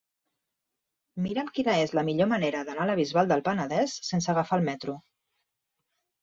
[1.25, 4.67] Mira'm quina és la millor manera d'anar a la Bisbal del Penedès sense agafar el
[4.71, 4.97] metro.